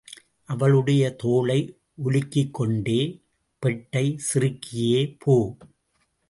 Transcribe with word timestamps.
அவளுடைய 0.49 1.15
தோளை 1.23 1.57
உலுக்கிக் 2.03 2.51
கொண்டே, 2.51 3.21
பெட்டைச் 3.61 4.19
சிறுக்கியே 4.33 5.15
போ! 5.19 5.57